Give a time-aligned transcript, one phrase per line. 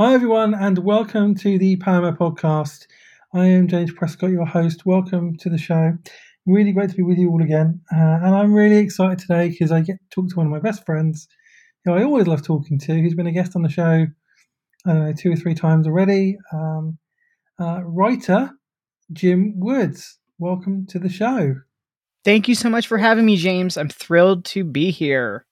[0.00, 2.86] Hi, everyone, and welcome to the Poema Podcast.
[3.34, 4.86] I am James Prescott, your host.
[4.86, 5.98] Welcome to the show.
[6.46, 7.80] Really great to be with you all again.
[7.92, 10.60] Uh, and I'm really excited today because I get to talk to one of my
[10.60, 11.26] best friends
[11.84, 14.06] who I always love talking to, who's been a guest on the show,
[14.86, 16.38] I don't know, two or three times already.
[16.52, 16.98] Um,
[17.58, 18.52] uh, writer
[19.12, 20.20] Jim Woods.
[20.38, 21.56] Welcome to the show.
[22.24, 23.76] Thank you so much for having me, James.
[23.76, 25.44] I'm thrilled to be here.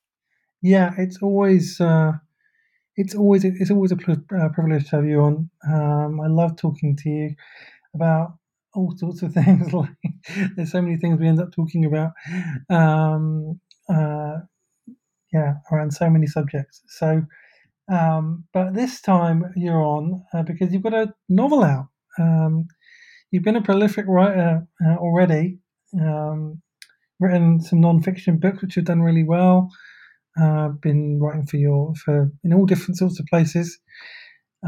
[0.63, 1.81] Yeah, it's always.
[1.81, 2.13] Uh,
[2.97, 5.51] it's always it's always a uh, privilege to have you on.
[5.69, 7.35] Um, I love talking to you
[7.95, 8.35] about
[8.75, 9.73] all sorts of things.
[9.73, 9.91] like
[10.57, 12.13] there's so many things we end up talking about.
[12.71, 14.39] Um, uh,
[15.33, 16.83] yeah, around so many subjects.
[16.89, 17.23] So,
[17.93, 21.89] um, but this time you're on uh, because you've got a novel out.
[22.19, 22.69] Um,
[23.31, 25.59] you've been a prolific writer uh, already.
[26.01, 26.63] Um,
[27.19, 29.71] written some non-fiction books which have done really well.
[30.41, 33.79] Uh, been writing for your for in all different sorts of places,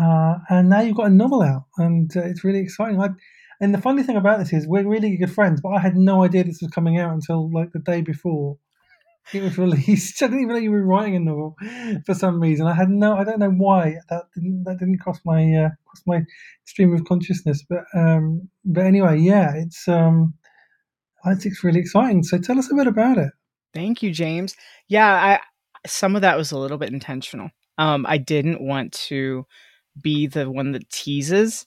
[0.00, 3.00] uh, and now you've got a novel out, and uh, it's really exciting.
[3.00, 3.10] I,
[3.60, 6.24] and the funny thing about this is we're really good friends, but I had no
[6.24, 8.56] idea this was coming out until like the day before
[9.32, 10.22] it was released.
[10.22, 11.56] I didn't even know you were writing a novel
[12.06, 12.66] for some reason.
[12.66, 16.02] I had no, I don't know why that didn't that didn't cross my uh, cross
[16.06, 16.22] my
[16.64, 17.64] stream of consciousness.
[17.68, 20.34] But um, but anyway, yeah, it's um,
[21.24, 22.22] I think it's really exciting.
[22.22, 23.32] So tell us a bit about it.
[23.74, 24.56] Thank you, James.
[24.88, 25.40] Yeah, I
[25.86, 27.50] some of that was a little bit intentional.
[27.78, 29.46] Um, I didn't want to
[30.02, 31.66] be the one that teases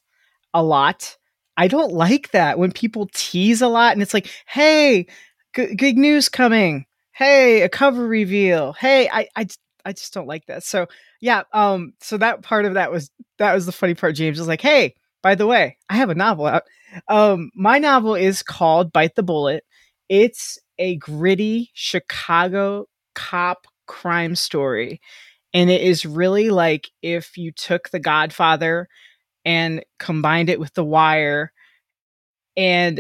[0.54, 1.18] a lot.
[1.58, 5.08] I don't like that when people tease a lot and it's like, hey,
[5.56, 6.86] g- good news coming.
[7.14, 8.74] Hey, a cover reveal.
[8.74, 9.48] Hey, I, I,
[9.86, 10.64] I just don't like that.
[10.64, 10.88] So
[11.22, 14.16] yeah, um, so that part of that was that was the funny part.
[14.16, 16.64] James was like, hey, by the way, I have a novel out.
[17.08, 19.64] Um, my novel is called Bite the Bullet.
[20.10, 25.02] It's a gritty Chicago cop crime story.
[25.54, 28.88] And it is really like if you took The Godfather
[29.44, 31.52] and combined it with The Wire,
[32.56, 33.00] and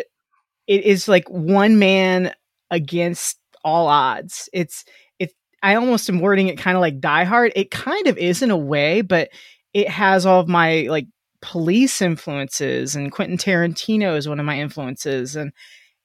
[0.67, 2.33] it is like one man
[2.69, 4.49] against all odds.
[4.51, 4.83] It's
[5.17, 5.31] it.
[5.63, 7.53] I almost am wording it kind of like Die Hard.
[7.55, 9.29] It kind of is in a way, but
[9.73, 11.07] it has all of my like
[11.41, 15.53] police influences, and Quentin Tarantino is one of my influences, and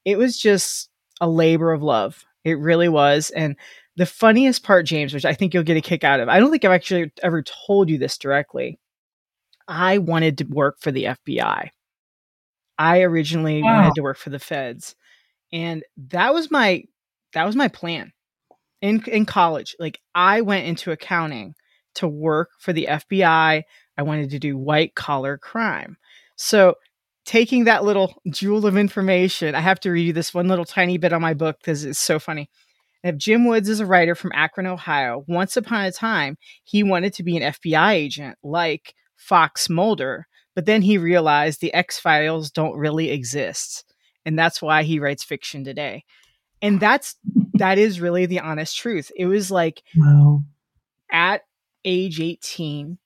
[0.05, 0.89] it was just
[1.21, 2.25] a labor of love.
[2.45, 3.57] It really was, and
[3.97, 6.51] the funniest part, James, which I think you'll get a kick out of, I don't
[6.51, 8.79] think I've actually ever told you this directly.
[9.69, 11.71] I wanted to work for the FBI.
[12.79, 13.75] I originally wow.
[13.75, 14.95] wanted to work for the feds.
[15.53, 16.85] And that was my
[17.33, 18.13] that was my plan.
[18.83, 21.55] In in college, like I went into accounting
[21.95, 23.63] to work for the FBI.
[23.99, 25.97] I wanted to do white collar crime.
[26.37, 26.75] So,
[27.25, 30.99] taking that little jewel of information, I have to read you this one little tiny
[30.99, 32.51] bit on my book because it's so funny.
[33.03, 37.13] If Jim Woods is a writer from Akron, Ohio, once upon a time, he wanted
[37.15, 42.51] to be an FBI agent like Fox Mulder, but then he realized the X Files
[42.51, 43.85] don't really exist.
[44.25, 46.05] And that's why he writes fiction today.
[46.61, 47.17] And that's
[47.55, 49.11] that is really the honest truth.
[49.17, 50.43] It was like wow.
[51.11, 51.43] at
[51.85, 52.99] age 18,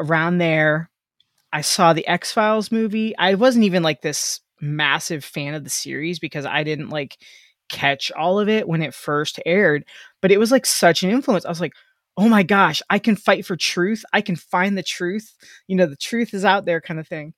[0.00, 0.90] around there,
[1.52, 3.16] I saw the X Files movie.
[3.16, 7.16] I wasn't even like this massive fan of the series because I didn't like
[7.68, 9.84] catch all of it when it first aired,
[10.20, 11.44] but it was like such an influence.
[11.44, 11.74] I was like,
[12.16, 14.04] oh my gosh, I can fight for truth.
[14.12, 15.34] I can find the truth.
[15.66, 17.34] You know, the truth is out there kind of thing.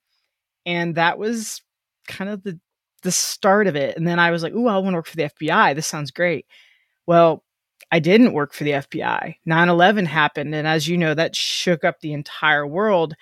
[0.65, 1.61] And that was
[2.07, 2.59] kind of the
[3.03, 3.95] the start of it.
[3.95, 5.75] And then I was like, "Ooh, I want to work for the FBI.
[5.75, 6.45] This sounds great."
[7.05, 7.43] Well,
[7.91, 9.35] I didn't work for the FBI.
[9.45, 13.15] 9/11 happened and as you know, that shook up the entire world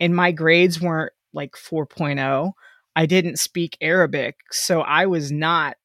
[0.00, 2.52] and my grades weren't like 4.0.
[2.94, 5.76] I didn't speak Arabic, so I was not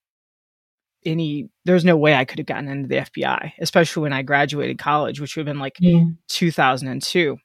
[1.08, 4.78] any there's no way I could have gotten into the FBI, especially when I graduated
[4.78, 6.04] college, which would have been like yeah.
[6.28, 7.38] 2002.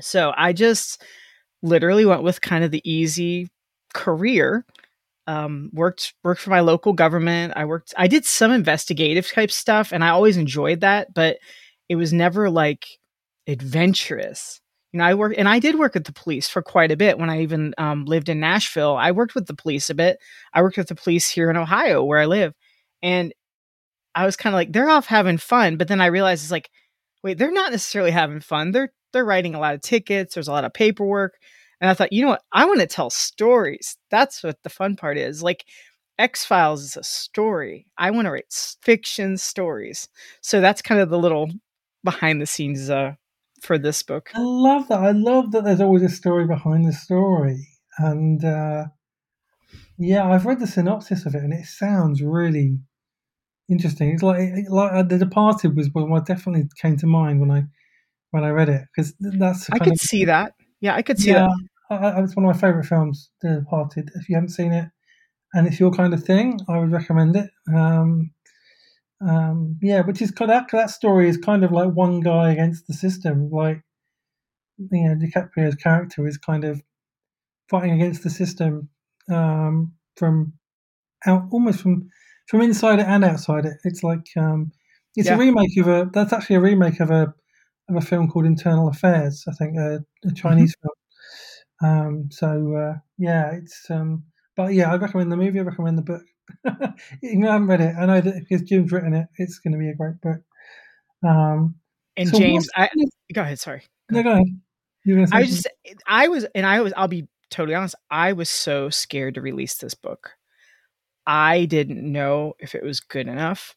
[0.00, 1.02] So I just
[1.62, 3.48] literally went with kind of the easy
[3.94, 4.64] career.
[5.26, 7.52] Um, worked worked for my local government.
[7.56, 7.94] I worked.
[7.96, 11.38] I did some investigative type stuff, and I always enjoyed that, but
[11.88, 12.86] it was never like
[13.46, 14.60] adventurous.
[14.92, 17.18] You know, I worked and I did work with the police for quite a bit
[17.18, 18.96] when I even um, lived in Nashville.
[18.96, 20.18] I worked with the police a bit.
[20.52, 22.54] I worked with the police here in Ohio, where I live,
[23.02, 23.32] and
[24.14, 25.76] I was kind of like, they're off having fun.
[25.76, 26.70] But then I realized it's like,
[27.22, 28.72] wait, they're not necessarily having fun.
[28.72, 30.34] They're they're writing a lot of tickets.
[30.34, 31.34] There's a lot of paperwork.
[31.80, 32.42] And I thought, you know what?
[32.52, 33.96] I want to tell stories.
[34.10, 35.42] That's what the fun part is.
[35.42, 35.64] Like
[36.18, 37.86] X Files is a story.
[37.96, 38.52] I want to write
[38.82, 40.08] fiction stories.
[40.42, 41.50] So that's kind of the little
[42.04, 43.14] behind the scenes uh,
[43.62, 44.30] for this book.
[44.34, 45.00] I love that.
[45.00, 47.66] I love that there's always a story behind the story.
[47.98, 48.84] And uh,
[49.98, 52.78] yeah, I've read the synopsis of it, and it sounds really
[53.70, 54.10] interesting.
[54.10, 57.64] It's like like uh, The Departed was one what definitely came to mind when I
[58.30, 59.70] when I read it because that's.
[59.70, 60.52] I could see that.
[60.80, 61.48] Yeah, I could see yeah,
[61.90, 62.00] that.
[62.02, 64.10] I, I, it's one of my favorite films, The Departed.
[64.14, 64.88] If you haven't seen it,
[65.54, 67.50] and it's your kind of thing, I would recommend it.
[67.72, 68.32] Um,
[69.26, 72.52] um, yeah, which is kind of, that that story is kind of like one guy
[72.52, 73.50] against the system.
[73.50, 73.82] Like
[74.78, 76.82] you know, DiCaprio's character is kind of
[77.68, 78.88] fighting against the system
[79.30, 80.54] um, from
[81.26, 82.08] out almost from
[82.50, 83.76] from inside it and outside it.
[83.84, 84.72] It's like um,
[85.14, 85.36] it's yeah.
[85.36, 87.32] a remake of a that's actually a remake of a
[87.88, 89.44] of a film called Internal Affairs.
[89.48, 90.88] I think a, a Chinese mm-hmm.
[90.88, 90.92] film.
[91.82, 94.24] Um, so uh, yeah, it's um,
[94.56, 95.60] but yeah, I recommend the movie.
[95.60, 96.22] I recommend the book.
[97.22, 99.78] Even I haven't read it, I know that because Jim's written it, it's going to
[99.78, 100.40] be a great book.
[101.24, 101.76] Um,
[102.16, 102.88] and so James, I,
[103.32, 103.60] go ahead.
[103.60, 103.82] Sorry.
[104.12, 105.28] Go no, go ahead.
[105.32, 105.68] I just,
[106.06, 106.92] I was, and I was.
[106.96, 107.94] I'll be totally honest.
[108.10, 110.32] I was so scared to release this book.
[111.30, 113.76] I didn't know if it was good enough.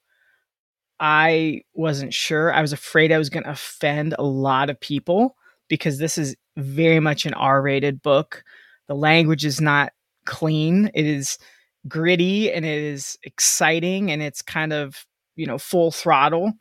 [1.00, 2.52] I wasn't sure.
[2.52, 5.36] I was afraid I was going to offend a lot of people
[5.68, 8.44] because this is very much an R rated book.
[8.88, 9.94] The language is not
[10.26, 10.90] clean.
[10.96, 11.38] It is
[11.88, 15.06] gritty and it is exciting and it's kind of,
[15.36, 16.54] you know, full throttle.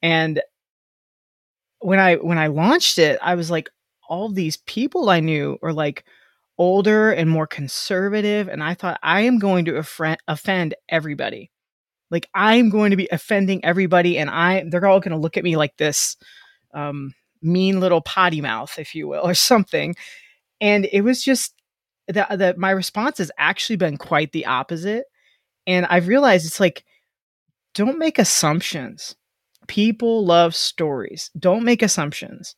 [0.00, 0.40] And
[1.80, 3.68] when I when I launched it, I was like
[4.08, 6.06] all these people I knew are like
[6.60, 9.82] older and more conservative and I thought I am going to
[10.28, 11.50] offend everybody.
[12.10, 15.42] Like I'm going to be offending everybody and I they're all going to look at
[15.42, 16.18] me like this
[16.74, 19.96] um mean little potty mouth if you will or something.
[20.60, 21.54] And it was just
[22.08, 25.04] that that my response has actually been quite the opposite.
[25.66, 26.84] And I've realized it's like,
[27.74, 29.16] don't make assumptions.
[29.66, 31.30] People love stories.
[31.38, 32.54] Don't make assumptions.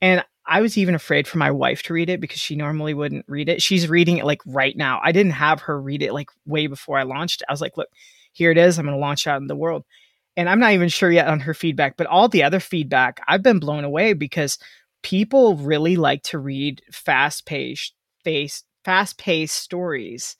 [0.00, 3.24] And I was even afraid for my wife to read it because she normally wouldn't
[3.28, 3.62] read it.
[3.62, 5.00] She's reading it like right now.
[5.02, 7.42] I didn't have her read it like way before I launched.
[7.48, 7.88] I was like, look,
[8.32, 8.78] here it is.
[8.78, 9.84] I'm going to launch out in the world.
[10.36, 13.42] And I'm not even sure yet on her feedback, but all the other feedback, I've
[13.42, 14.58] been blown away because
[15.02, 17.94] people really like to read fast paced,
[18.84, 20.36] fast paced stories.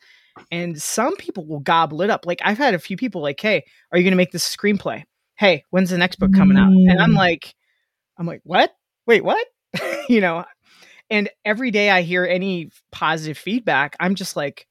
[0.50, 2.26] And some people will gobble it up.
[2.26, 5.04] Like I've had a few people like, "Hey, are you going to make this screenplay?
[5.36, 7.16] Hey, when's the next book coming out?" And I'm mm.
[7.18, 7.54] like,
[8.18, 8.74] I'm like, "What?
[9.06, 9.46] Wait, what?"
[10.08, 10.44] you know.
[11.10, 14.66] And every day I hear any positive feedback, I'm just like,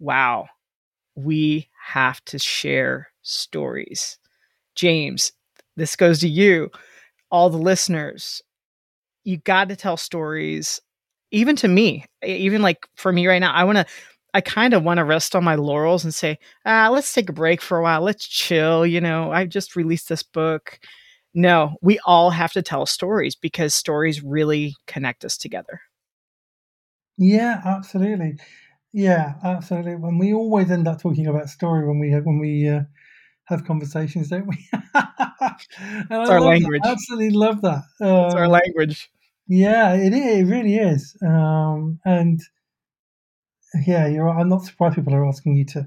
[0.00, 0.48] "Wow,
[1.16, 4.18] we have to share stories."
[4.76, 5.32] James,
[5.76, 6.70] this goes to you,
[7.30, 8.42] all the listeners.
[9.24, 10.80] You got to tell stories
[11.30, 13.86] even to me, even like for me right now, I want to,
[14.34, 17.34] I kind of want to rest on my laurels and say, ah, let's take a
[17.34, 18.00] break for a while.
[18.02, 18.86] Let's chill.
[18.86, 20.78] You know, I just released this book.
[21.34, 25.82] No, we all have to tell stories because stories really connect us together.
[27.16, 28.38] Yeah, absolutely.
[28.92, 29.96] Yeah, absolutely.
[29.96, 32.82] When we always end up talking about story when we when we uh,
[33.44, 34.56] have conversations, don't we?
[34.72, 36.80] it's our language.
[36.82, 36.92] That.
[36.92, 37.84] absolutely love that.
[38.00, 39.10] Um, it's our language.
[39.46, 40.40] Yeah, it is.
[40.40, 41.16] It really is.
[41.26, 42.40] Um, and
[43.86, 44.28] yeah, you're.
[44.28, 45.86] I'm not surprised people are asking you to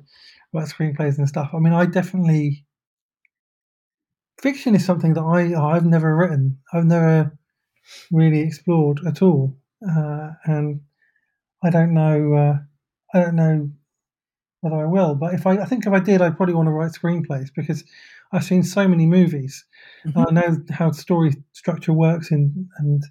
[0.53, 1.51] write screenplays and stuff.
[1.53, 2.65] I mean, I definitely
[4.41, 6.59] fiction is something that I I've never written.
[6.73, 7.37] I've never
[8.11, 9.57] really explored at all,
[9.87, 10.81] uh, and
[11.63, 12.33] I don't know.
[12.33, 12.57] Uh,
[13.13, 13.69] I don't know
[14.61, 15.15] whether I will.
[15.15, 17.83] But if I, I think if I did, I'd probably want to write screenplays because
[18.31, 19.65] I've seen so many movies.
[20.05, 20.19] Mm-hmm.
[20.19, 23.03] I know how story structure works in and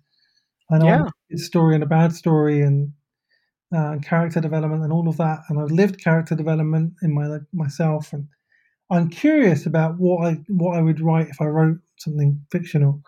[0.70, 1.06] I know yeah.
[1.34, 2.92] a story and a bad story and
[3.74, 5.40] uh, character development and all of that.
[5.48, 8.28] And I've lived character development in my myself, and
[8.90, 13.02] I'm curious about what I what I would write if I wrote something fictional.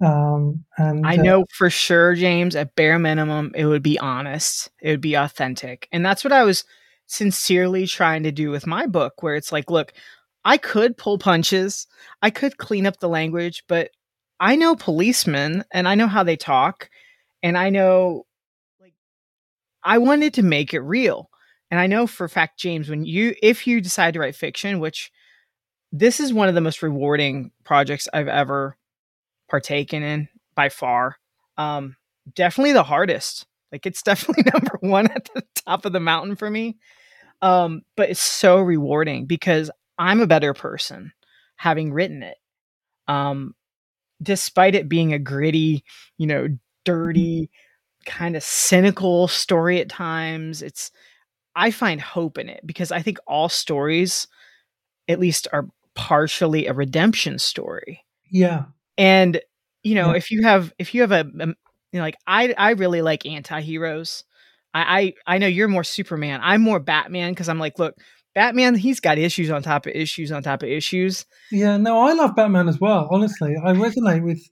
[0.00, 4.70] Um, and I uh, know for sure, James, at bare minimum, it would be honest,
[4.80, 6.64] it would be authentic, and that's what I was
[7.06, 9.92] sincerely trying to do with my book, where it's like, look,
[10.44, 11.86] I could pull punches,
[12.20, 13.90] I could clean up the language, but
[14.40, 16.90] I know policemen and I know how they talk
[17.44, 18.26] and I know
[18.80, 18.94] like
[19.84, 21.30] I wanted to make it real.
[21.72, 24.78] And I know for a fact James when you if you decide to write fiction,
[24.78, 25.10] which
[25.90, 28.76] this is one of the most rewarding projects I've ever
[29.50, 31.16] partaken in by far.
[31.56, 31.96] Um
[32.34, 33.46] definitely the hardest.
[33.72, 36.76] Like it's definitely number 1 at the top of the mountain for me.
[37.42, 41.12] Um but it's so rewarding because I'm a better person
[41.56, 42.36] having written it.
[43.08, 43.54] Um
[44.22, 45.84] despite it being a gritty,
[46.18, 46.48] you know,
[46.84, 47.50] dirty,
[48.06, 50.90] kind of cynical story at times, it's
[51.54, 54.26] I find hope in it because I think all stories
[55.08, 58.04] at least are partially a redemption story.
[58.30, 58.64] Yeah.
[58.96, 59.40] And
[59.82, 60.16] you know, yeah.
[60.16, 63.26] if you have if you have a, a you know, like I I really like
[63.26, 64.24] anti-heroes.
[64.74, 66.40] I, I I know you're more Superman.
[66.42, 67.94] I'm more Batman because I'm like, look,
[68.34, 71.26] Batman, he's got issues on top of issues on top of issues.
[71.50, 73.08] Yeah, no, I love Batman as well.
[73.10, 74.42] Honestly, I resonate with.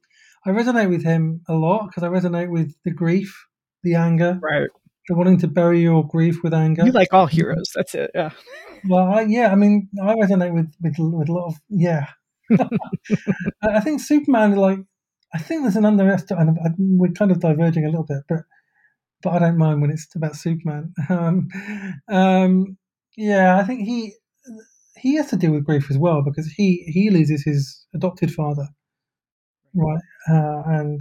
[0.46, 3.46] I resonate with him a lot because I resonate with the grief,
[3.82, 4.68] the anger, right?
[5.08, 6.84] The wanting to bury your grief with anger.
[6.84, 7.70] You like all heroes.
[7.74, 8.10] That's it.
[8.14, 8.30] Yeah.
[8.88, 9.50] Well, I, yeah.
[9.50, 12.06] I mean, I resonate with with with a lot of yeah.
[13.62, 14.80] I think Superman, like,
[15.32, 16.56] I think there's an underestimate.
[16.78, 18.40] We're kind of diverging a little bit, but
[19.22, 20.94] but I don't mind when it's about Superman.
[21.08, 21.48] Um,
[22.08, 22.78] um,
[23.16, 24.14] yeah, I think he
[24.96, 28.68] he has to deal with grief as well because he he loses his adopted father,
[29.74, 30.02] right?
[30.28, 31.00] Uh, and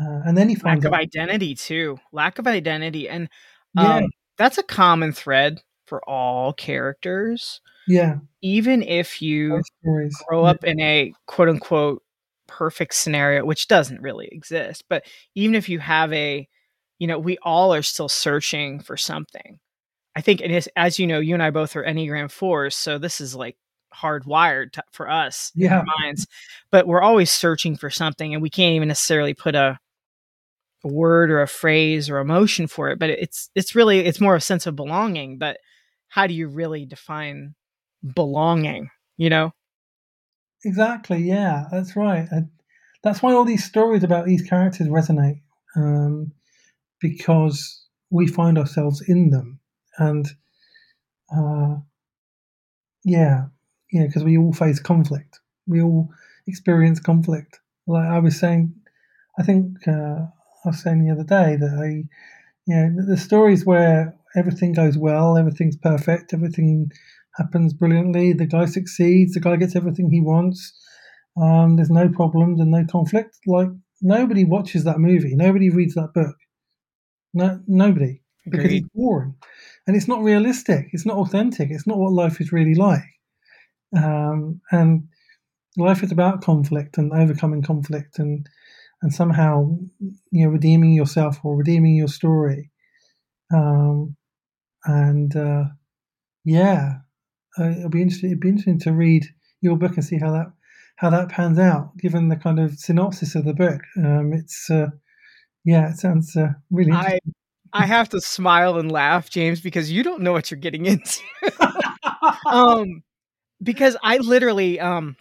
[0.00, 3.28] uh, and then he finds lack of identity too, lack of identity, and
[3.76, 4.06] um, yeah.
[4.38, 7.60] that's a common thread for all characters.
[7.86, 9.60] Yeah, even if you
[10.28, 10.70] grow up yeah.
[10.70, 12.02] in a quote unquote
[12.46, 16.48] perfect scenario, which doesn't really exist, but even if you have a,
[16.98, 19.58] you know, we all are still searching for something.
[20.14, 22.98] I think, and as, as you know, you and I both are Enneagram fours, so
[22.98, 23.56] this is like
[23.94, 25.66] hardwired to, for us yeah.
[25.66, 26.26] in our minds.
[26.70, 29.78] But we're always searching for something, and we can't even necessarily put a,
[30.84, 32.98] a word or a phrase or emotion for it.
[32.98, 35.38] But it's it's really it's more a sense of belonging.
[35.38, 35.58] But
[36.08, 37.54] how do you really define
[38.14, 38.90] belonging?
[39.16, 39.52] You know.
[40.64, 41.18] Exactly.
[41.18, 42.28] Yeah, that's right.
[42.30, 42.48] And
[43.02, 45.40] that's why all these stories about these characters resonate,
[45.74, 46.32] um,
[47.00, 49.58] because we find ourselves in them
[49.98, 50.28] and
[51.34, 51.76] uh,
[53.04, 53.46] yeah,
[53.92, 55.40] yeah, because we all face conflict.
[55.66, 56.08] We all
[56.46, 57.60] experience conflict.
[57.86, 58.74] Like I was saying,
[59.38, 60.26] I think uh,
[60.64, 62.08] I was saying the other day that I,
[62.66, 66.90] you know, the stories where everything goes well, everything's perfect, everything
[67.36, 70.72] happens brilliantly, the guy succeeds, the guy gets everything he wants,
[71.40, 73.38] um, there's no problems and no conflict.
[73.46, 73.68] Like
[74.00, 76.36] nobody watches that movie, nobody reads that book.
[77.34, 79.34] No, nobody because it's boring
[79.86, 80.88] and it's not realistic.
[80.92, 81.70] It's not authentic.
[81.70, 83.02] It's not what life is really like.
[83.96, 85.08] Um, and
[85.76, 88.48] life is about conflict and overcoming conflict and
[89.00, 89.76] and somehow
[90.30, 92.70] you know redeeming yourself or redeeming your story.
[93.52, 94.16] Um,
[94.84, 95.64] and uh,
[96.44, 96.98] yeah,
[97.58, 98.30] uh, it'll be interesting.
[98.30, 99.26] It'd be interesting to read
[99.60, 100.52] your book and see how that
[100.96, 103.80] how that pans out, given the kind of synopsis of the book.
[103.96, 104.88] Um, it's uh,
[105.64, 106.92] yeah, it sounds uh, really.
[106.92, 107.18] I
[107.72, 111.20] I have to smile and laugh, James, because you don't know what you're getting into.
[112.46, 113.02] um,
[113.62, 115.16] because I literally, um,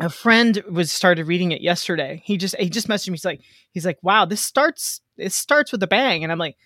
[0.00, 2.22] a friend was started reading it yesterday.
[2.24, 3.14] He just he just messaged me.
[3.14, 3.40] He's like,
[3.72, 6.56] he's like, wow, this starts it starts with a bang, and I'm like,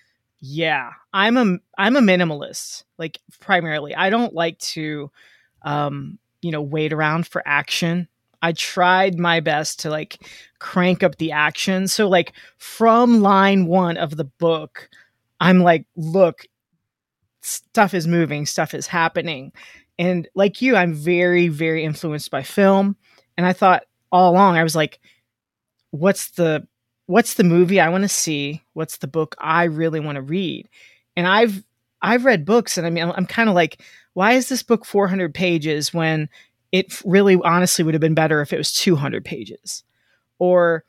[0.41, 3.95] yeah, I'm a I'm a minimalist, like primarily.
[3.95, 5.11] I don't like to,
[5.63, 8.09] um, you know, wait around for action.
[8.43, 10.19] I tried my best to like
[10.59, 11.89] crank up the action.
[11.89, 14.89] So like from line one of the book,
[15.41, 16.47] I'm like, look,
[17.43, 19.53] stuff is moving, stuff is happening.
[20.01, 22.97] And like you, I'm very, very influenced by film.
[23.37, 24.99] And I thought all along, I was like,
[25.91, 26.67] what's the
[27.05, 28.63] what's the movie I want to see?
[28.73, 30.71] What's the book I really want to read?
[31.17, 31.63] And I've
[32.01, 33.83] I've read books and I mean I'm, I'm kind of like,
[34.15, 36.31] why is this book 400 pages when
[36.73, 39.85] it really honestly would have been better if it was 200 pages?
[40.39, 40.83] Or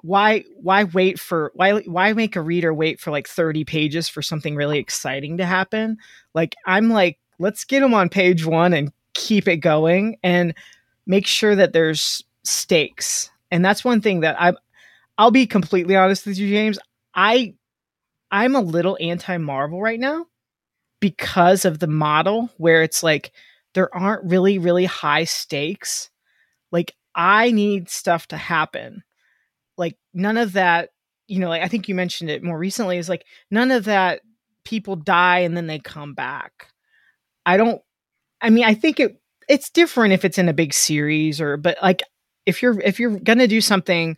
[0.00, 4.22] why why wait for why why make a reader wait for like 30 pages for
[4.22, 5.96] something really exciting to happen
[6.32, 10.54] like i'm like let's get them on page 1 and keep it going and
[11.06, 13.30] make sure that there's stakes.
[13.50, 14.52] And that's one thing that i
[15.18, 16.78] i'll be completely honest with you james.
[17.14, 17.54] I
[18.30, 20.26] i'm a little anti marvel right now
[21.00, 23.32] because of the model where it's like
[23.74, 26.10] there aren't really really high stakes.
[26.70, 29.02] Like i need stuff to happen.
[29.78, 30.90] Like none of that
[31.28, 34.20] you know like i think you mentioned it more recently is like none of that
[34.64, 36.68] people die and then they come back
[37.46, 37.80] i don't
[38.40, 41.78] i mean i think it it's different if it's in a big series or but
[41.82, 42.02] like
[42.44, 44.16] if you're if you're gonna do something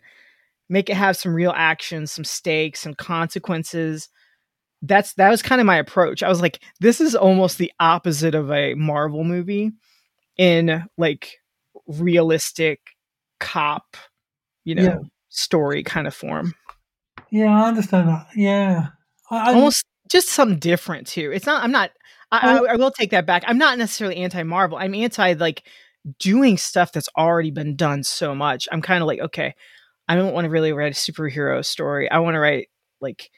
[0.67, 4.09] make it have some real action some stakes some consequences
[4.81, 8.35] that's that was kind of my approach i was like this is almost the opposite
[8.35, 9.71] of a marvel movie
[10.37, 11.37] in like
[11.87, 12.79] realistic
[13.39, 13.95] cop
[14.65, 14.97] you know yeah
[15.29, 16.53] story kind of form.
[17.31, 18.27] Yeah, I understand that.
[18.35, 18.87] Yeah,
[19.29, 21.31] I, almost just something different too.
[21.31, 21.63] It's not.
[21.63, 21.91] I'm not.
[22.31, 23.43] I, I, I will take that back.
[23.47, 24.77] I'm not necessarily anti Marvel.
[24.77, 25.63] I'm anti like
[26.19, 28.67] doing stuff that's already been done so much.
[28.71, 29.55] I'm kind of like, okay,
[30.07, 32.09] I don't want to really write a superhero story.
[32.09, 32.69] I want to write
[33.01, 33.29] like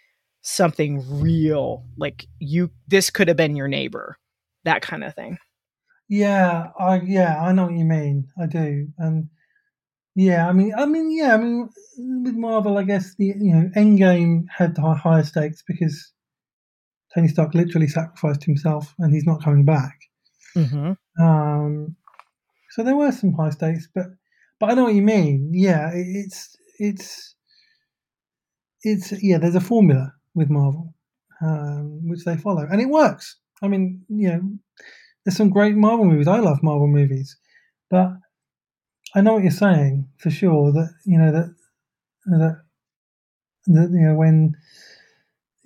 [0.42, 1.86] something real.
[1.98, 4.18] Like you, this could have been your neighbor,
[4.64, 5.38] that kind of thing.
[6.10, 8.28] Yeah, I yeah, I know what you mean.
[8.42, 9.30] I do, and
[10.14, 11.70] yeah, I mean, I mean, yeah, I mean,
[12.26, 16.12] with Marvel, I guess the you know Endgame had higher stakes because
[17.14, 20.00] Tony Stark literally sacrificed himself, and he's not coming back.
[20.56, 21.24] Mm-hmm.
[21.24, 21.96] Um,
[22.72, 24.06] so there were some high stakes, but
[24.60, 25.52] but I know what you mean.
[25.54, 27.36] Yeah, it, it's it's
[28.84, 29.38] it's yeah.
[29.38, 30.94] There's a formula with Marvel
[31.42, 33.38] um, which they follow, and it works.
[33.62, 34.42] I mean, you know,
[35.26, 36.28] there's some great Marvel movies.
[36.28, 37.38] I love Marvel movies,
[37.90, 38.14] but
[39.16, 40.72] I know what you're saying for sure.
[40.72, 41.56] That you know that
[42.26, 42.62] that,
[43.68, 44.56] that you know when.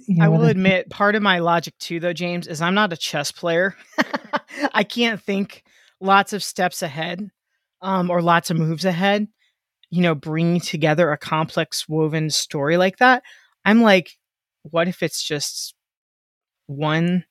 [0.07, 2.93] You know, I will admit, part of my logic too, though, James, is I'm not
[2.93, 3.75] a chess player.
[4.73, 5.63] I can't think
[5.99, 7.29] lots of steps ahead
[7.81, 9.27] um, or lots of moves ahead.
[9.89, 13.23] You know, bringing together a complex woven story like that.
[13.63, 14.11] I'm like,
[14.63, 15.73] what if it's just
[16.67, 17.23] one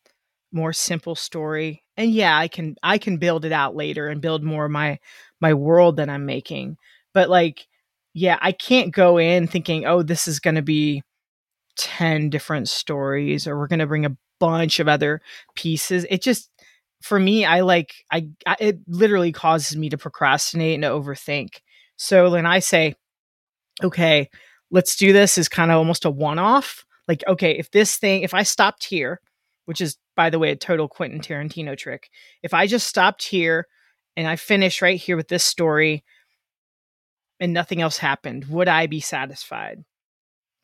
[0.52, 4.44] more simple story and yeah i can i can build it out later and build
[4.44, 4.98] more of my
[5.40, 6.76] my world that i'm making
[7.12, 7.66] but like
[8.14, 11.02] yeah i can't go in thinking oh this is going to be
[11.76, 15.20] 10 different stories or we're going to bring a bunch of other
[15.54, 16.06] pieces.
[16.10, 16.50] It just
[17.04, 21.60] for me i like I, I it literally causes me to procrastinate and overthink.
[21.96, 22.94] So when i say
[23.82, 24.30] okay
[24.70, 28.22] let's do this is kind of almost a one off like okay if this thing
[28.22, 29.20] if i stopped here
[29.66, 32.08] which is by the way a total quentin tarantino trick.
[32.42, 33.66] If i just stopped here
[34.16, 36.04] and i finish right here with this story
[37.38, 39.84] and nothing else happened would i be satisfied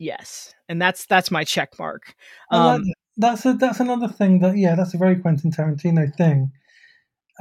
[0.01, 2.15] yes and that's that's my check mark
[2.51, 6.51] um that, that's a, that's another thing that yeah, that's a very Quentin Tarantino thing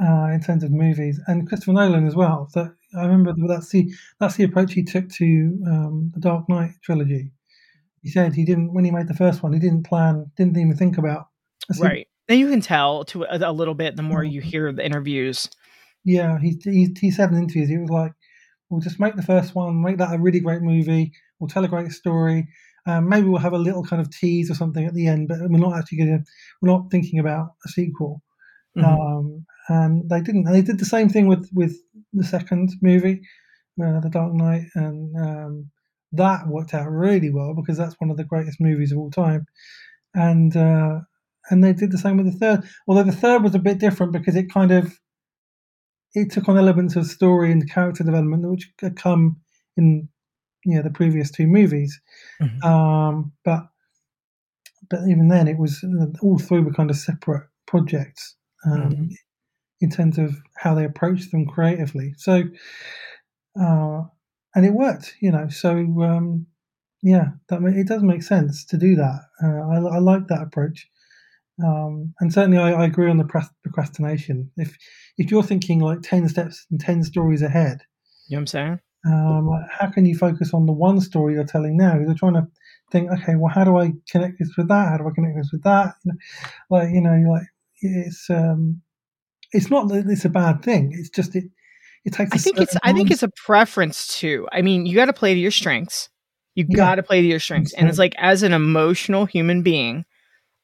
[0.00, 2.48] uh, in terms of movies, and Christopher Nolan as well.
[2.54, 6.72] That I remember that's the that's the approach he took to um, the Dark Knight
[6.82, 7.32] trilogy.
[8.02, 10.76] He said he didn't when he made the first one, he didn't plan, didn't even
[10.76, 11.26] think about
[11.78, 14.84] right and you can tell to a, a little bit the more you hear the
[14.84, 15.48] interviews
[16.04, 18.12] Yeah, he, he he said in interviews he was like,
[18.68, 21.12] "We'll just make the first one, make that a really great movie.
[21.40, 22.48] We'll tell a great story.
[22.86, 25.38] Um, maybe we'll have a little kind of tease or something at the end, but
[25.40, 26.24] we're not actually going to.
[26.62, 28.22] We're not thinking about a sequel."
[28.76, 28.84] Mhm.
[28.84, 30.46] Um, and they didn't.
[30.46, 31.76] And they did the same thing with with
[32.12, 33.20] the second movie,
[33.82, 35.70] uh, The Dark Knight, and um,
[36.12, 39.46] that worked out really well because that's one of the greatest movies of all time.
[40.14, 41.00] And uh,
[41.50, 42.64] and they did the same with the third.
[42.86, 44.98] Although the third was a bit different because it kind of
[46.14, 49.36] it took on elements of story and character development which come
[49.76, 50.08] in
[50.64, 52.00] you know the previous two movies.
[52.40, 52.64] Mhm.
[52.64, 53.68] Um, but
[54.88, 59.10] but even then, it was uh, all three were kind of separate projects um, Mhm.
[59.80, 62.14] in terms of how they approached them creatively.
[62.16, 62.42] So,
[63.60, 64.02] uh,
[64.54, 65.48] and it worked, you know.
[65.48, 65.70] So
[66.02, 66.46] um,
[67.02, 69.20] yeah, that it does make sense to do that.
[69.42, 70.88] Uh, I, I like that approach.
[71.62, 73.24] Um, and certainly, I, I agree on the
[73.62, 74.50] procrastination.
[74.56, 74.76] If
[75.18, 77.82] if you're thinking like ten steps and ten stories ahead,
[78.28, 81.44] you know what i'm saying um, how can you focus on the one story you're
[81.44, 81.92] telling now?
[81.94, 82.46] Because you're trying to
[82.92, 84.88] think, okay, well, how do I connect this with that?
[84.88, 85.94] How do I connect this with that?
[86.04, 86.18] You know,
[86.70, 87.46] like you know, you're like
[87.80, 88.82] it's um,
[89.52, 90.92] it's not that it's a bad thing.
[90.92, 91.44] It's just it
[92.04, 92.32] it takes.
[92.34, 95.34] i think it's i think it's a preference too i mean you got to play
[95.34, 96.08] to your strengths
[96.54, 96.76] you Yeah.
[96.76, 100.04] got to play to your strengths and it's like as an emotional human being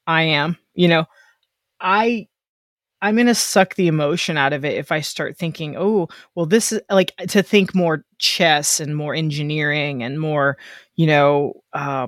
[0.07, 1.05] i am you know
[1.81, 2.27] i
[3.03, 6.73] i'm gonna suck the emotion out of it if i start thinking oh well this
[6.73, 10.57] is like to think more chess and more engineering and more
[10.95, 12.07] you know uh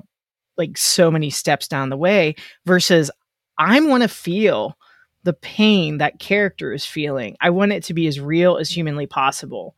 [0.57, 3.11] like so many steps down the way versus
[3.57, 4.77] i want to feel
[5.23, 7.35] the pain that character is feeling.
[7.41, 9.75] I want it to be as real as humanly possible.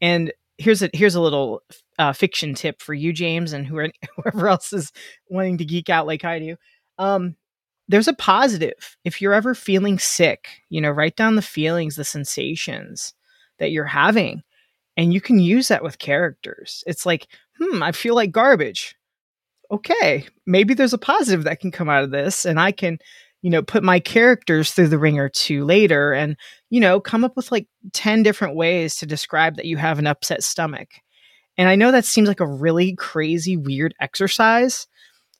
[0.00, 1.62] And here's a here's a little
[1.98, 4.92] uh, fiction tip for you james and whoever else is
[5.28, 6.56] wanting to geek out like i do.
[6.98, 7.36] Um
[7.88, 8.96] there's a positive.
[9.04, 13.14] If you're ever feeling sick you know write down the feelings the sensations
[13.58, 14.42] that you're having
[14.96, 16.84] and you can use that with characters.
[16.86, 17.28] It's like
[17.60, 18.96] hmm i feel like garbage.
[19.70, 22.98] Okay maybe there's a positive that can come out of this and i can
[23.42, 26.36] you know put my characters through the ringer too later and
[26.70, 30.06] you know come up with like 10 different ways to describe that you have an
[30.06, 30.88] upset stomach.
[31.58, 34.86] And i know that seems like a really crazy weird exercise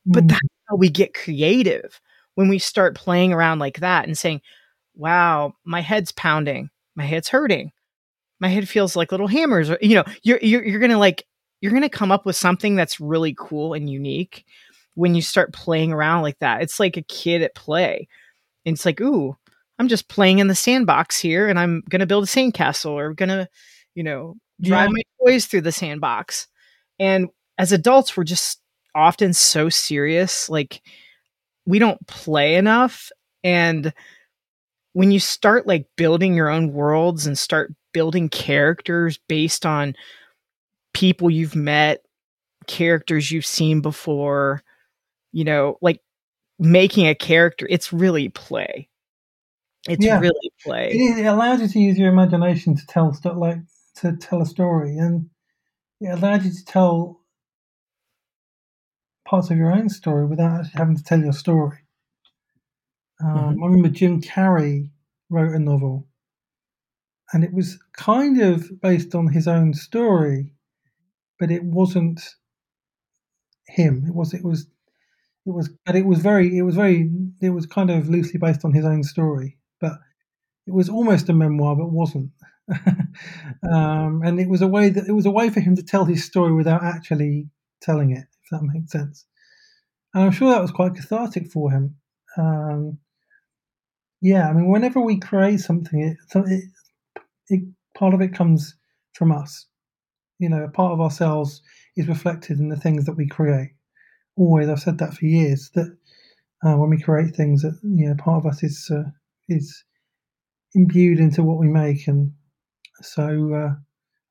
[0.07, 2.00] but Mm, that's how we get creative
[2.35, 4.40] when we start playing around like that and saying
[4.95, 6.68] wow my head's pounding.
[6.95, 7.73] My head's hurting.
[8.40, 11.25] My head feels like little hammers or you know you're you're, you're gonna like
[11.61, 14.45] you're gonna come up with something that's really cool and unique
[14.95, 16.61] when you start playing around like that.
[16.62, 18.09] It's like a kid at play.
[18.66, 19.37] And it's like ooh
[19.79, 23.49] i'm just playing in the sandbox here and i'm gonna build a sandcastle or gonna
[23.95, 24.92] you know drive Yeah.
[24.92, 26.47] my toys through the sandbox.
[27.01, 28.61] And as adults we're just
[28.95, 30.83] often so serious like
[31.66, 33.11] we don't play enough.
[33.44, 33.92] And
[34.92, 39.94] when you start like building your own worlds and start building characters based on
[40.94, 42.03] people you've met
[42.66, 44.62] characters you've seen before
[45.33, 46.01] you know like
[46.59, 48.88] making a character it's really play.
[49.88, 50.20] It's Yeah.
[50.20, 50.90] really play.
[50.92, 53.59] It, it allows you to use your imagination to tell stuff like
[53.96, 55.29] to tell a story, and
[56.01, 57.20] it allows you to tell
[59.33, 61.79] parts of your own story without actually having to tell your story.
[63.25, 63.62] Um, mm-hmm.
[63.62, 64.90] I remember Jim Carrey
[65.31, 66.07] wrote a novel,
[67.33, 70.53] and it was kind of based on his own story,
[71.40, 72.21] but it wasn't
[73.66, 74.05] him.
[74.07, 74.66] It was it was
[75.47, 78.66] it was but it was very it was very it was kind of loosely based
[78.66, 79.92] on his own story, but
[80.66, 82.33] it was almost a memoir, but wasn't.
[83.73, 86.05] um, and it was a way that it was a way for him to tell
[86.05, 87.49] his story without actually
[87.81, 89.27] telling it, that makes sense.
[90.15, 91.97] And I'm sure that was quite cathartic for him.
[92.37, 92.99] Um,
[94.21, 96.65] yeah, I mean, whenever we create something, it, it,
[97.49, 97.62] it,
[97.97, 98.77] part of it comes
[99.15, 99.67] from us.
[100.38, 101.62] You know, a part of ourselves
[101.97, 103.73] is reflected in the things that we create.
[104.37, 105.71] Always, I've said that for years.
[105.75, 105.97] That
[106.65, 109.11] uh, when we create things, that you know, part of us is uh,
[109.49, 109.85] is
[110.75, 112.33] imbued into what we make, and
[113.03, 113.75] so uh,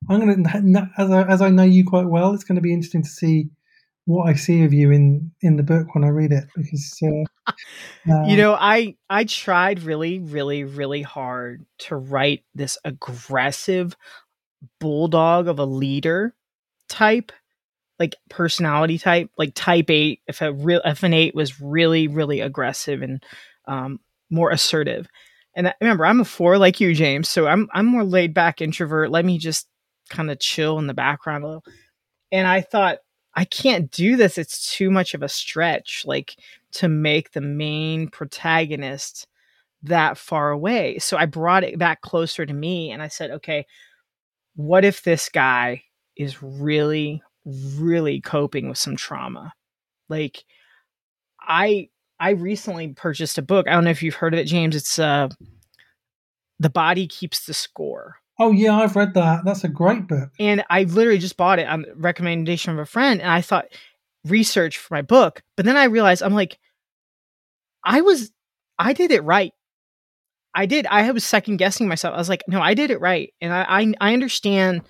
[0.10, 2.74] I'm going to, as I, as I know you quite well, it's going to be
[2.74, 3.50] interesting to see
[4.12, 7.52] what I see of you in in the book when I read it because uh,
[8.12, 13.96] uh, you know I I tried really really really hard to write this aggressive
[14.80, 16.36] bulldog of a leader
[16.90, 17.32] type
[18.00, 22.42] like personality type like type 8 if a real if an 8 was really really
[22.42, 23.24] aggressive and
[23.68, 25.08] um, more assertive.
[25.56, 28.62] And I, remember I'm a 4 like you James so I'm I'm more laid back
[28.62, 29.12] introvert.
[29.12, 29.68] Let me just
[30.10, 31.64] kind of chill in the background a little.
[32.32, 33.00] And I thought
[33.36, 34.38] I can't do this.
[34.38, 36.36] It's too much of a stretch, like
[36.74, 39.28] to make the main protagonist
[39.84, 41.00] that far away.
[41.00, 43.66] So I brought it back closer to me and I said, okay,
[44.56, 45.84] what if this guy
[46.16, 49.54] is really, really coping with some trauma?
[50.10, 50.44] Like,
[51.40, 51.90] I
[52.20, 53.68] I recently purchased a book.
[53.68, 54.76] I don't know if you've heard of it, James.
[54.76, 55.30] It's uh
[56.60, 59.46] The Body Keeps the Score Oh yeah, I've read that.
[59.46, 60.32] That's a great book.
[60.40, 63.68] And I literally just bought it on recommendation of a friend, and I thought
[64.26, 66.58] research for my book, but then I realized I'm like,
[67.86, 68.32] I was,
[68.80, 69.54] I did it right.
[70.56, 70.88] I did.
[70.88, 72.16] I was second guessing myself.
[72.16, 74.82] I was like, no, I did it right, and I, I, I understand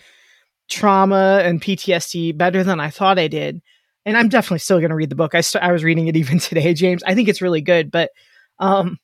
[0.69, 3.61] trauma and PTSD better than I thought I did.
[4.05, 5.35] And I'm definitely still going to read the book.
[5.35, 7.03] I st- I was reading it even today, James.
[7.03, 8.11] I think it's really good, but
[8.59, 8.97] um,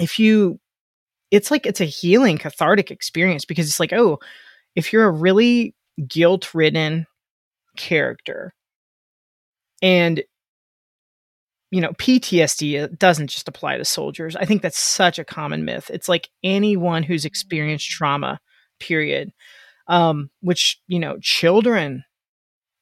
[0.00, 0.58] if you
[1.30, 4.18] it's like it's a healing cathartic experience because it's like oh
[4.74, 5.74] if you're a really
[6.06, 7.06] guilt ridden
[7.76, 8.54] character
[9.82, 10.22] and
[11.70, 14.34] you know PTSD doesn't just apply to soldiers.
[14.34, 15.90] I think that's such a common myth.
[15.92, 18.40] It's like anyone who's experienced trauma
[18.78, 19.30] period
[19.86, 22.02] um which you know children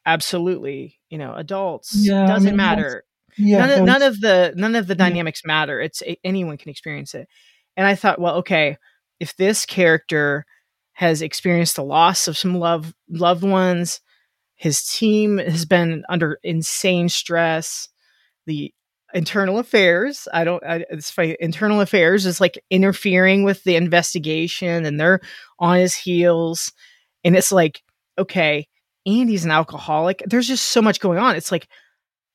[0.07, 3.05] absolutely you know adults yeah, doesn't I mean, matter.
[3.37, 5.49] Yeah, none, of, none of the none of the dynamics yeah.
[5.49, 5.81] matter.
[5.81, 7.29] It's anyone can experience it
[7.79, 8.77] and I thought, well, okay,
[9.21, 10.45] if this character
[10.95, 14.01] has experienced the loss of some love loved ones,
[14.57, 17.89] his team has been under insane stress,
[18.47, 18.75] the
[19.15, 24.85] internal affairs i don't I, it's funny internal affairs is like interfering with the investigation
[24.85, 25.21] and they're
[25.59, 26.73] on his heels.
[27.25, 27.83] And it's like
[28.19, 28.69] okay
[29.07, 30.23] andy's an alcoholic.
[30.27, 31.37] There's just so much going on.
[31.37, 31.69] It's like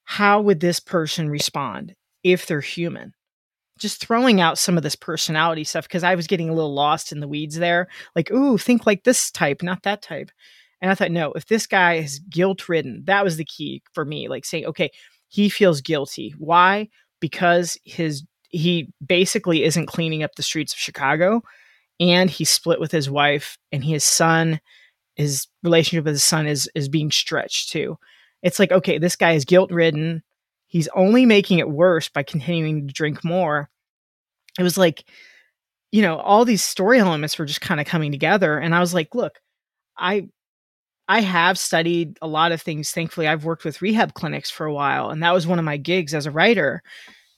[0.06, 3.14] how would this person respond if they're human
[3.80, 7.12] just throwing out some of this personality stuff because I was getting a little lost
[7.12, 7.88] in the weeds there.
[8.16, 10.32] Like, ooh, think like this type, not that type.
[10.82, 14.06] And I thought, no, if this guy is guilt ridden, that was the key for
[14.06, 14.28] me.
[14.28, 14.92] Like saying, okay,
[15.30, 16.36] he feels guilty.
[16.38, 16.90] Why?
[17.20, 21.42] Because his he basically isn't cleaning up the streets of Chicago,
[22.00, 24.60] and he split with his wife, and his son,
[25.16, 27.98] his relationship with his son is is being stretched too.
[28.44, 30.22] It's like, okay, this guy is guilt ridden
[30.74, 33.70] he's only making it worse by continuing to drink more.
[34.58, 35.06] It was like,
[35.92, 38.58] you know, all these story elements were just kind of coming together.
[38.58, 39.40] And I was like, look,
[39.98, 40.30] I
[41.08, 42.90] I have studied a lot of things.
[42.90, 45.78] Thankfully, I've worked with rehab clinics for a while, and that was one of my
[45.78, 46.82] gigs as a writer.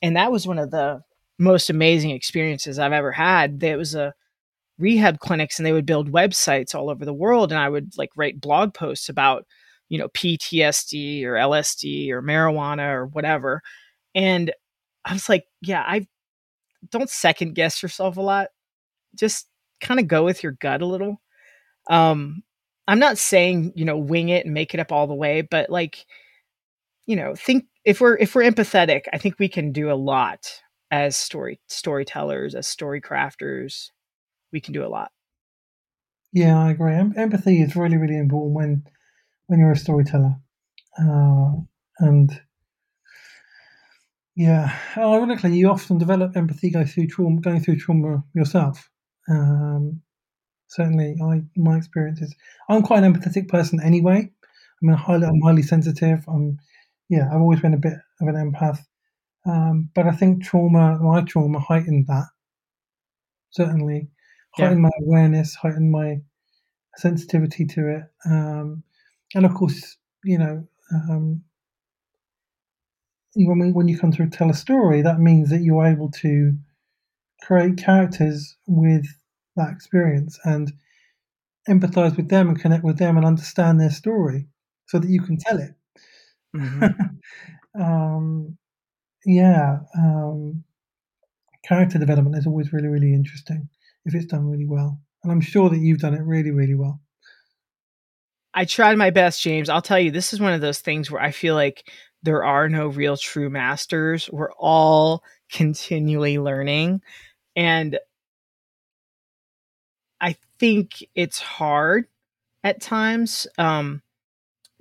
[0.02, 1.02] And that was one of the
[1.38, 3.60] most amazing experiences I've ever had.
[3.60, 4.14] There was a
[4.78, 8.10] rehab clinics and they would build websites all over the world and I would like
[8.18, 9.46] write blog posts about
[9.90, 13.62] you know, PTSD or LSD or marijuana or whatever.
[14.14, 14.52] And
[15.04, 16.08] I was like, yeah, I
[16.90, 18.48] don't second guess yourself a lot.
[19.16, 19.48] Just
[19.82, 21.22] kind of go with your gut a little.
[21.90, 22.44] Um,
[22.88, 25.70] I'm not saying, you know, wing it and make it up all the way, but
[25.70, 26.06] like,
[27.06, 30.62] you know, think if we're if we're empathetic, I think we can do a lot
[30.92, 33.92] as story storytellers, as story crafters.
[34.52, 35.12] We can do a lot.
[36.32, 36.94] Yeah, I agree.
[36.94, 38.84] Em- empathy is really, really important when
[39.48, 40.36] when you're a storyteller.
[40.98, 41.52] Uh,
[42.00, 42.42] and
[44.36, 48.90] yeah, ironically, you often develop empathy going through trauma, going through trauma yourself.
[49.30, 50.02] Um,
[50.68, 52.36] certainly, I my experiences.
[52.70, 54.30] I'm quite an empathetic person anyway.
[54.44, 56.26] I mean, highly, I'm highly sensitive.
[56.28, 56.60] I'm
[57.10, 58.80] yeah, I've always been a bit of an empath.
[59.46, 62.26] Um, but I think trauma, my trauma heightened that.
[63.52, 64.10] Certainly,
[64.56, 64.90] heightened yeah.
[64.90, 66.18] my awareness, heightened my
[66.98, 68.04] sensitivity to it.
[68.26, 68.84] Um,
[69.36, 71.44] and of course, you know, um,
[73.36, 76.54] when, when you come to tell a story, that means that you're able to
[77.44, 79.06] create characters with
[79.58, 80.72] that experience and
[81.70, 84.48] empathize with them and connect with them and understand their story
[84.88, 85.74] so that you can tell it.
[86.56, 87.82] Mm-hmm.
[87.82, 88.58] um,
[89.26, 90.64] yeah, um,
[91.66, 93.68] character development is always really, really interesting
[94.06, 95.02] if it's done really well.
[95.24, 97.02] And I'm sure that you've done it really, really well.
[98.56, 99.70] I tried my best, James.
[99.70, 101.92] I'll tell you, this is one of those things where I feel like
[102.24, 104.30] there are no real true masters.
[104.32, 107.02] We're all continually learning.
[107.56, 108.00] And
[110.22, 112.06] I think it's hard
[112.64, 114.02] at times um,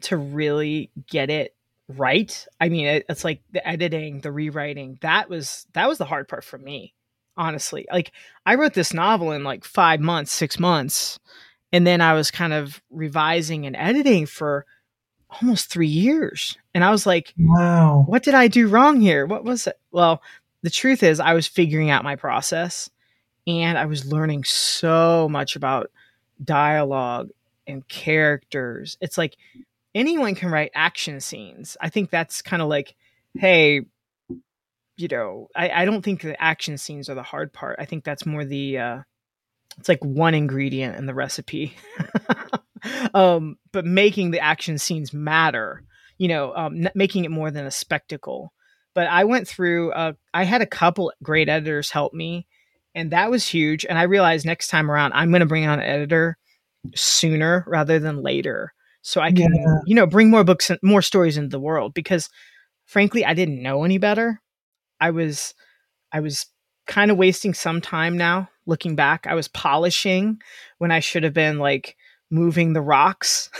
[0.02, 1.54] to really get it
[1.88, 2.46] right.
[2.60, 4.98] I mean, it, it's like the editing, the rewriting.
[5.02, 6.94] That was that was the hard part for me,
[7.36, 7.86] honestly.
[7.92, 8.12] Like
[8.46, 11.18] I wrote this novel in like 5 months, 6 months,
[11.74, 14.64] and then I was kind of revising and editing for
[15.42, 16.56] almost 3 years.
[16.72, 18.04] And I was like, "Wow.
[18.06, 19.26] What did I do wrong here?
[19.26, 20.22] What was it?" Well,
[20.62, 22.88] the truth is I was figuring out my process
[23.48, 25.90] and I was learning so much about
[26.42, 27.30] dialogue
[27.66, 28.96] and characters.
[29.00, 29.36] It's like
[29.96, 31.76] anyone can write action scenes.
[31.80, 32.94] I think that's kind of like,
[33.36, 33.80] hey,
[34.96, 37.80] you know, I, I don't think the action scenes are the hard part.
[37.80, 38.98] I think that's more the uh
[39.78, 41.76] it's like one ingredient in the recipe.
[43.14, 45.82] um, but making the action scenes matter,
[46.18, 48.52] you know, um, making it more than a spectacle.
[48.94, 52.46] But I went through, uh, I had a couple great editors help me,
[52.94, 53.84] and that was huge.
[53.84, 56.36] And I realized next time around, I'm going to bring on an editor
[56.94, 59.80] sooner rather than later so I can, yeah.
[59.84, 62.30] you know, bring more books and more stories into the world because
[62.86, 64.40] frankly, I didn't know any better.
[65.00, 65.54] I was
[66.12, 66.46] I was
[66.86, 69.26] kind of wasting some time now looking back.
[69.26, 70.40] I was polishing
[70.78, 71.96] when I should have been like
[72.30, 73.50] moving the rocks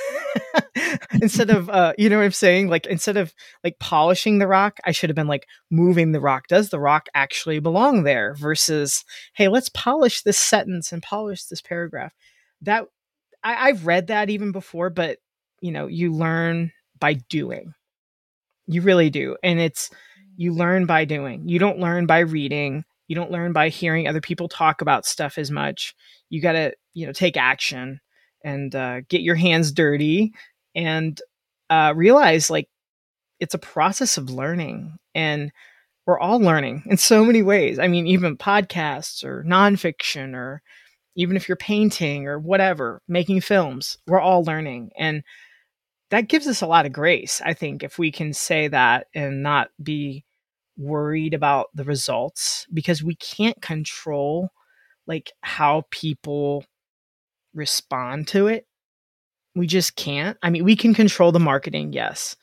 [1.23, 2.69] instead of uh you know what I'm saying?
[2.69, 6.49] Like instead of like polishing the rock, I should have been like moving the rock.
[6.49, 11.61] Does the rock actually belong there versus hey, let's polish this sentence and polish this
[11.61, 12.13] paragraph.
[12.63, 12.87] That
[13.43, 15.19] I, I've read that even before, but
[15.61, 17.75] you know, you learn by doing.
[18.67, 19.37] You really do.
[19.43, 19.91] And it's,
[20.37, 21.49] you learn by doing.
[21.49, 22.85] You don't learn by reading.
[23.09, 25.95] You don't learn by hearing other people talk about stuff as much.
[26.31, 28.01] You got to, you know, take action
[28.45, 30.33] and uh, get your hands dirty
[30.75, 31.21] and
[31.71, 32.69] uh, realize like
[33.41, 34.97] it's a process of learning.
[35.15, 35.53] And
[36.07, 37.79] we're all learning in so many ways.
[37.79, 40.63] I mean, even podcasts or nonfiction or
[41.17, 44.91] even if you're painting or whatever, making films, we're all learning.
[44.99, 45.23] And
[46.11, 49.43] that gives us a lot of grace, I think, if we can say that and
[49.43, 50.25] not be
[50.77, 54.51] worried about the results because we can't control
[55.07, 56.65] like how people
[57.55, 58.67] respond to it.
[59.55, 60.37] We just can't.
[60.43, 62.35] I mean, we can control the marketing, yes.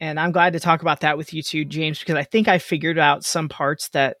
[0.00, 2.58] And I'm glad to talk about that with you too, James, because I think I
[2.58, 4.16] figured out some parts that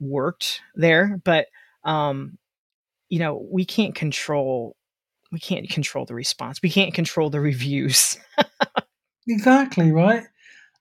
[0.00, 1.46] worked there, but
[1.84, 2.38] um
[3.08, 4.76] you know, we can't control
[5.32, 6.60] we can't control the response.
[6.62, 8.16] We can't control the reviews.
[9.28, 10.24] exactly right.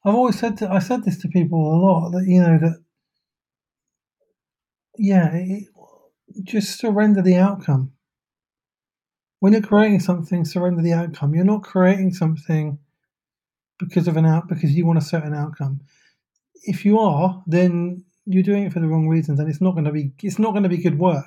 [0.08, 2.82] I've always said to, I said this to people a lot that you know that
[4.98, 5.68] yeah, it,
[6.44, 7.92] just surrender the outcome.
[9.40, 11.36] When you're creating something, surrender the outcome.
[11.36, 12.80] You're not creating something
[13.80, 15.82] because of an out because you want a certain outcome.
[16.64, 19.86] If you are, then you're doing it for the wrong reasons, and it's not going
[19.86, 21.26] to be it's not going to be good work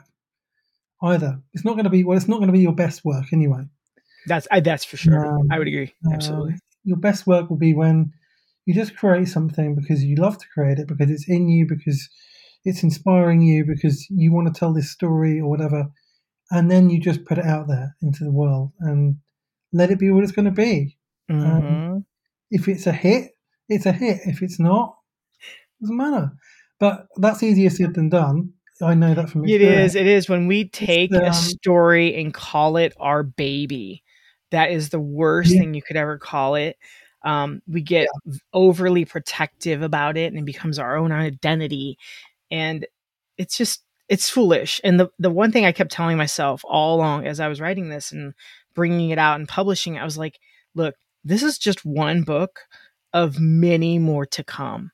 [1.02, 1.38] either.
[1.52, 2.16] It's not going to be well.
[2.16, 3.64] It's not going to be your best work anyway.
[4.26, 5.26] That's I, that's for sure.
[5.26, 5.92] Um, I would agree.
[6.10, 6.54] Absolutely.
[6.54, 8.14] Um, your best work will be when
[8.66, 12.08] you just create something because you love to create it, because it's in you, because
[12.64, 15.86] it's inspiring you, because you want to tell this story or whatever,
[16.50, 19.16] and then you just put it out there into the world and
[19.72, 20.96] let it be what it's going to be.
[21.28, 21.66] Um, mm-hmm.
[21.66, 22.06] Um,
[22.50, 23.32] if it's a hit,
[23.68, 24.20] it's a hit.
[24.24, 24.96] If it's not,
[25.40, 26.32] it doesn't matter.
[26.78, 28.54] But that's easier said than done.
[28.82, 29.72] I know that from experience.
[29.72, 29.94] It is.
[29.94, 34.02] It is when we take um, a story and call it our baby.
[34.50, 35.60] That is the worst yeah.
[35.60, 36.76] thing you could ever call it.
[37.24, 38.34] Um, we get yeah.
[38.52, 41.98] overly protective about it and it becomes our own identity.
[42.50, 42.86] And
[43.36, 44.80] it's just, it's foolish.
[44.82, 47.88] And the, the one thing I kept telling myself all along as I was writing
[47.88, 48.34] this and
[48.74, 50.38] bringing it out and publishing it, I was like,
[50.74, 52.60] look, this is just one book
[53.12, 54.90] of many more to come.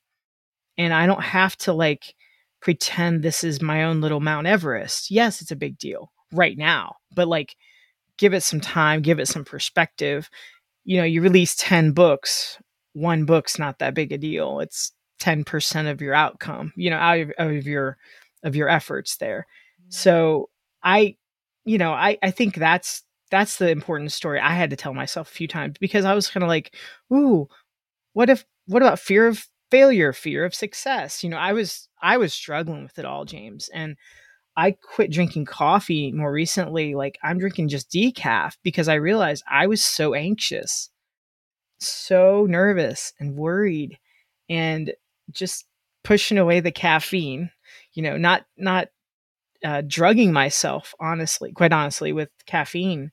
[0.78, 2.14] And I don't have to like
[2.60, 5.10] pretend this is my own little Mount Everest.
[5.10, 7.56] Yes, it's a big deal right now, but like
[8.18, 10.28] give it some time, give it some perspective.
[10.86, 12.58] You know, you release 10 books.
[12.94, 14.60] one book's not that big a deal.
[14.60, 17.98] It's 10% of your outcome, you know, out of, of your
[18.44, 19.46] of your efforts there.
[19.82, 19.90] Mm-hmm.
[19.90, 20.50] So
[20.82, 21.16] I,
[21.64, 25.28] you know, I I think that's that's the important story I had to tell myself
[25.30, 26.74] a few times because I was kind of like,
[27.12, 27.48] ooh,
[28.14, 31.24] what if what about fear of failure, fear of success?
[31.24, 33.68] You know, I was I was struggling with it all, James.
[33.74, 33.96] And
[34.56, 36.94] I quit drinking coffee more recently.
[36.94, 40.90] Like I'm drinking just decaf because I realized I was so anxious,
[41.78, 43.98] so nervous and worried
[44.48, 44.92] and
[45.30, 45.66] just
[46.04, 47.50] pushing away the caffeine,
[47.92, 48.88] you know, not not
[49.64, 53.10] uh, drugging myself, honestly, quite honestly, with caffeine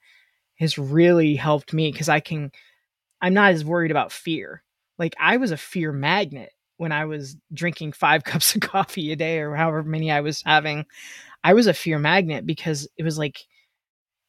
[0.60, 2.52] has really helped me because I can,
[3.22, 4.64] I'm not as worried about fear.
[5.00, 9.16] Like I was a fear magnet when I was drinking five cups of coffee a
[9.16, 10.86] day or however many I was having.
[11.44, 13.40] I was a fear magnet because it was like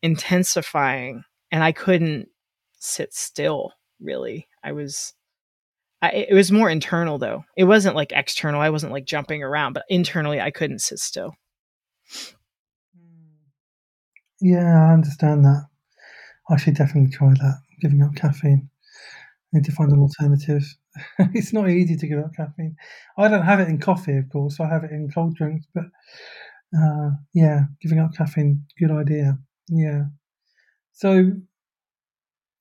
[0.03, 2.29] intensifying and I couldn't
[2.79, 4.49] sit still really.
[4.63, 5.15] I was
[6.03, 7.45] I, it was more internal though.
[7.57, 8.61] It wasn't like external.
[8.61, 11.35] I wasn't like jumping around, but internally I couldn't sit still.
[14.41, 15.67] Yeah, I understand that.
[16.51, 17.61] I should definitely try that.
[17.81, 18.69] Giving up caffeine.
[19.53, 20.63] I need to find an alternative.
[21.19, 22.77] it's not easy to give up caffeine.
[23.17, 24.61] I don't have it in coffee, of course.
[24.61, 25.85] I have it in cold drinks, but
[26.77, 29.39] uh, yeah, giving up caffeine, good idea.
[29.69, 30.05] Yeah.
[30.93, 31.33] So,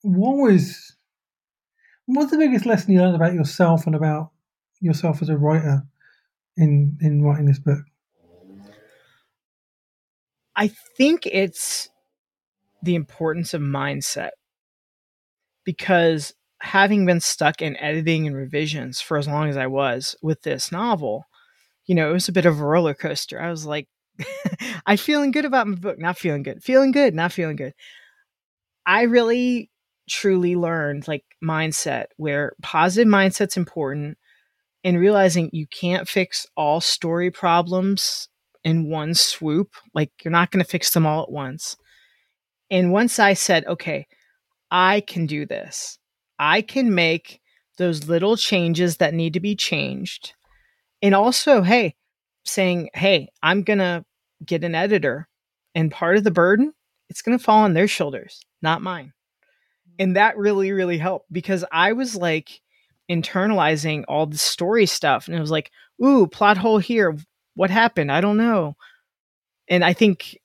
[0.02, 0.96] what was
[2.06, 4.32] what's the biggest lesson you learned about yourself and about
[4.82, 5.84] yourself as a writer
[6.58, 7.84] in in writing this book?
[10.56, 11.90] I think it's
[12.84, 14.32] the importance of mindset
[15.64, 20.44] because having been stuck in editing and revisions for as long as I was with
[20.44, 21.26] this novel,
[21.86, 23.42] you know, it was a bit of a roller coaster.
[23.42, 23.88] I was like,
[24.86, 27.74] I'm feeling good about my book, not feeling good, feeling good, not feeling good.
[28.86, 29.70] I really
[30.10, 34.18] truly learned like mindset where positive mindset's important
[34.84, 38.28] and realizing you can't fix all story problems
[38.64, 39.76] in one swoop.
[39.94, 41.78] Like you're not going to fix them all at once.
[42.70, 44.08] And once I said, okay,
[44.72, 46.00] I can do this,
[46.40, 47.40] I can make
[47.78, 50.34] those little changes that need to be changed.
[51.02, 51.96] And also, hey,
[52.44, 54.06] saying, hey, I'm going to
[54.46, 55.28] get an editor.
[55.76, 56.74] And part of the burden,
[57.10, 59.14] it's going to fall on their shoulders, not mine.
[59.88, 59.94] Mm.
[60.00, 62.62] And that really, really helped because I was like
[63.10, 65.28] internalizing all the story stuff.
[65.28, 65.72] And it was like,
[66.04, 67.18] ooh, plot hole here.
[67.56, 68.12] What happened?
[68.12, 68.76] I don't know.
[69.68, 70.40] And I think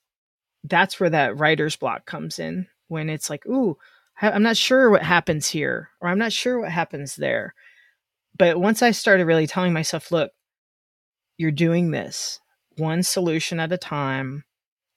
[0.65, 3.77] that's where that writer's block comes in when it's like, ooh,
[4.21, 7.55] I'm not sure what happens here, or I'm not sure what happens there.
[8.37, 10.33] But once I started really telling myself, look,
[11.38, 12.40] you're doing this
[12.77, 14.44] one solution at a time,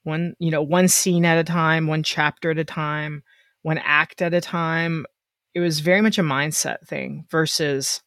[0.04, 3.24] one, you know, one scene at a time, one chapter at a time,
[3.62, 5.06] one act at a time.
[5.54, 8.02] It was very much a mindset thing versus,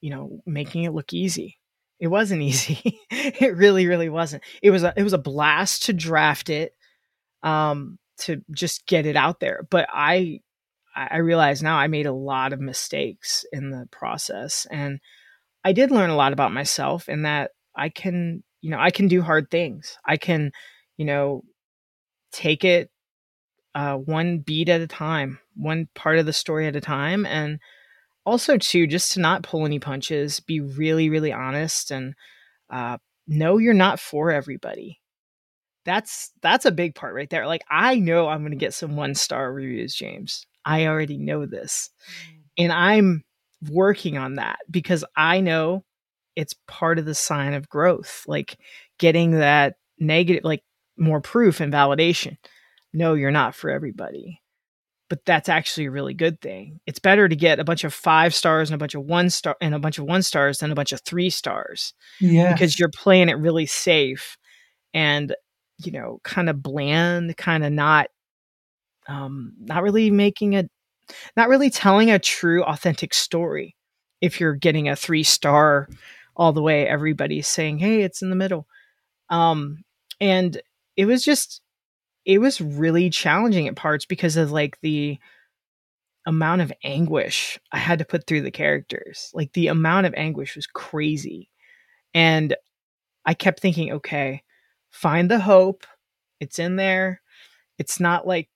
[0.00, 1.58] you know, making it look easy.
[2.00, 3.00] It wasn't easy.
[3.10, 4.42] it really, really wasn't.
[4.62, 6.72] It was a it was a blast to draft it,
[7.42, 9.66] um, to just get it out there.
[9.70, 10.40] But I
[10.94, 14.66] I realize now I made a lot of mistakes in the process.
[14.70, 15.00] And
[15.64, 19.08] I did learn a lot about myself in that I can, you know, I can
[19.08, 19.98] do hard things.
[20.06, 20.52] I can,
[20.96, 21.42] you know,
[22.32, 22.90] take it
[23.74, 27.26] uh, one beat at a time, one part of the story at a time.
[27.26, 27.58] And
[28.28, 32.14] also too just to not pull any punches be really really honest and
[32.68, 35.00] uh, know you're not for everybody
[35.86, 38.96] that's that's a big part right there like i know i'm going to get some
[38.96, 41.88] one star reviews james i already know this
[42.30, 42.40] mm.
[42.58, 43.24] and i'm
[43.70, 45.84] working on that because i know
[46.36, 48.58] it's part of the sign of growth like
[48.98, 50.62] getting that negative like
[50.96, 52.36] more proof and validation
[52.92, 54.40] no you're not for everybody
[55.08, 56.80] but that's actually a really good thing.
[56.86, 59.56] It's better to get a bunch of five stars and a bunch of one star
[59.60, 61.94] and a bunch of one stars than a bunch of three stars.
[62.20, 62.52] Yeah.
[62.52, 64.36] Because you're playing it really safe
[64.92, 65.34] and
[65.84, 68.08] you know, kind of bland, kind of not
[69.08, 70.64] um not really making a
[71.36, 73.76] not really telling a true authentic story.
[74.20, 75.88] If you're getting a three star
[76.36, 78.66] all the way, everybody's saying, Hey, it's in the middle.
[79.30, 79.84] Um
[80.20, 80.60] and
[80.96, 81.60] it was just
[82.24, 85.18] it was really challenging at parts because of like the
[86.26, 89.30] amount of anguish I had to put through the characters.
[89.32, 91.48] Like the amount of anguish was crazy.
[92.12, 92.54] And
[93.24, 94.42] I kept thinking, okay,
[94.90, 95.86] find the hope.
[96.38, 97.22] It's in there.
[97.78, 98.50] It's not like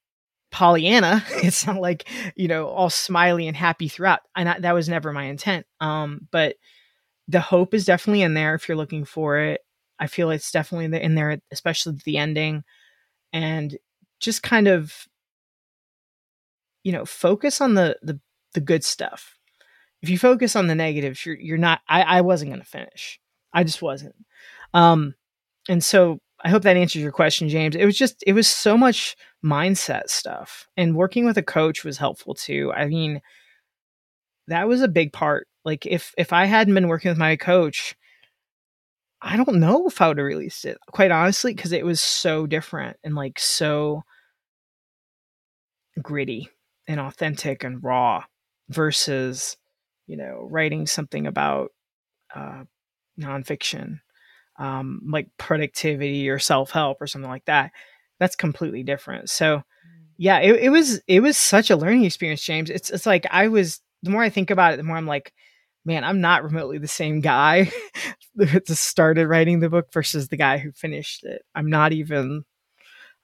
[0.53, 1.24] Pollyanna.
[1.42, 4.20] It's not like, you know, all smiley and happy throughout.
[4.36, 5.66] And I, that was never my intent.
[5.80, 6.57] Um, but
[7.28, 9.62] the hope is definitely in there if you're looking for it.
[9.98, 12.64] I feel it's definitely in there, especially the ending
[13.32, 13.76] and
[14.20, 15.07] just kind of
[16.84, 18.20] you know focus on the the
[18.55, 19.38] the good stuff.
[20.03, 21.80] If you focus on the negatives, you're you're not.
[21.88, 23.20] I I wasn't going to finish.
[23.53, 24.14] I just wasn't.
[24.74, 25.14] Um,
[25.68, 27.76] and so I hope that answers your question, James.
[27.76, 31.99] It was just it was so much mindset stuff, and working with a coach was
[31.99, 32.72] helpful too.
[32.74, 33.20] I mean,
[34.49, 35.47] that was a big part.
[35.64, 37.95] Like if if I hadn't been working with my coach,
[39.20, 42.47] I don't know if I would have released it, quite honestly, because it was so
[42.47, 44.03] different and like so
[46.03, 46.49] gritty
[46.88, 48.24] and authentic and raw
[48.68, 49.57] versus,
[50.07, 51.70] you know, writing something about
[52.34, 52.64] uh,
[53.20, 54.01] nonfiction,
[54.59, 57.72] um, like productivity or self help or something like that.
[58.18, 59.30] That's completely different.
[59.30, 59.62] So, mm.
[60.16, 62.70] yeah, it, it was it was such a learning experience, James.
[62.70, 65.32] It's it's like I was the more I think about it, the more I'm like,
[65.84, 67.70] man, I'm not remotely the same guy
[68.36, 71.42] that started writing the book versus the guy who finished it.
[71.55, 72.44] I'm not even.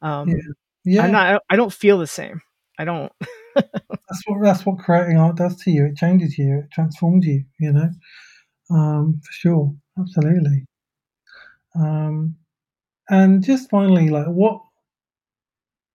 [0.02, 0.36] Um, yeah.
[0.84, 1.02] yeah.
[1.02, 1.42] I'm not.
[1.50, 2.40] I don't feel the same.
[2.78, 3.12] I don't.
[3.54, 5.86] that's what that's what creating art does to you.
[5.86, 6.60] It changes you.
[6.60, 7.44] It transforms you.
[7.58, 7.90] You know,
[8.70, 10.64] um, for sure, absolutely.
[11.74, 12.36] Um,
[13.08, 14.60] and just finally, like what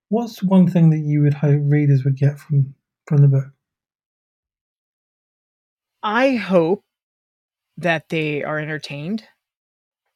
[0.10, 2.76] what's one thing that you would hope readers would get from
[3.08, 3.46] from the book?
[6.02, 6.84] I hope
[7.78, 9.24] that they are entertained.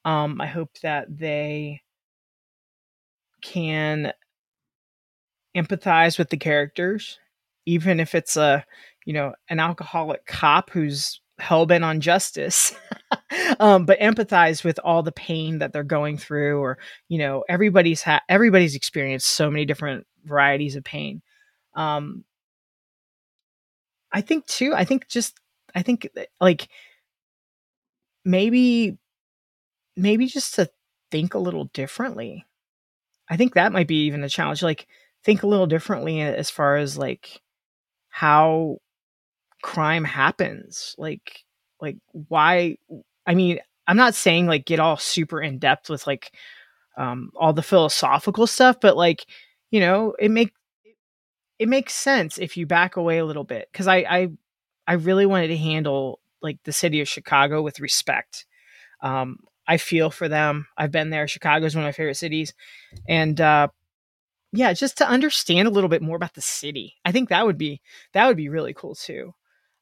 [0.05, 1.81] Um, I hope that they
[3.41, 4.13] can
[5.55, 7.19] empathize with the characters,
[7.65, 8.65] even if it's a
[9.05, 12.73] you know an alcoholic cop who's hell bent on justice,
[13.59, 16.77] um, but empathize with all the pain that they're going through, or
[17.09, 21.21] you know everybody's ha- everybody's experienced so many different varieties of pain.
[21.75, 22.23] Um,
[24.11, 24.73] I think too.
[24.73, 25.39] I think just
[25.75, 26.09] I think
[26.39, 26.69] like
[28.25, 28.97] maybe
[29.95, 30.69] maybe just to
[31.11, 32.45] think a little differently.
[33.29, 34.63] I think that might be even a challenge.
[34.63, 34.87] Like
[35.23, 37.41] think a little differently as far as like
[38.09, 38.79] how
[39.63, 40.95] crime happens.
[40.97, 41.45] Like
[41.81, 42.77] like why
[43.27, 46.33] I mean, I'm not saying like get all super in depth with like
[46.97, 49.25] um all the philosophical stuff, but like,
[49.71, 50.53] you know, it make
[51.59, 53.67] it makes sense if you back away a little bit.
[53.73, 54.27] Cause I I
[54.87, 58.45] I really wanted to handle like the city of Chicago with respect.
[59.01, 60.67] Um, I feel for them.
[60.77, 61.27] I've been there.
[61.27, 62.53] Chicago is one of my favorite cities,
[63.07, 63.69] and uh,
[64.53, 66.95] yeah, just to understand a little bit more about the city.
[67.05, 67.81] I think that would be
[68.13, 69.33] that would be really cool too.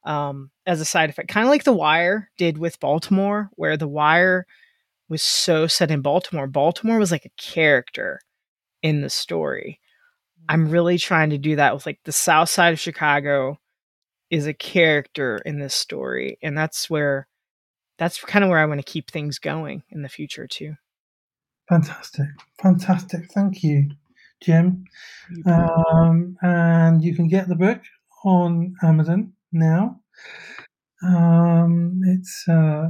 [0.05, 3.87] Um, as a side effect, kind of like The Wire did with Baltimore, where The
[3.87, 4.45] Wire
[5.09, 6.47] was so set in Baltimore.
[6.47, 8.21] Baltimore was like a character
[8.81, 9.79] in the story.
[10.47, 13.59] I'm really trying to do that with like the South Side of Chicago
[14.29, 17.27] is a character in this story and that's where
[17.97, 20.75] that's kind of where I want to keep things going in the future too.
[21.69, 22.27] Fantastic.
[22.61, 23.31] Fantastic.
[23.31, 23.91] Thank you,
[24.41, 24.85] Jim.
[25.45, 27.81] Um, and you can get the book
[28.23, 30.01] on Amazon now.
[31.03, 32.89] Um, it's uh,